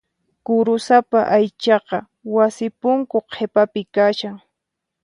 Kurusapa 0.45 1.19
aychaqa 1.35 1.97
wasi 2.35 2.65
punku 2.79 3.17
qhipapi 3.31 3.81
kashan. 3.95 4.35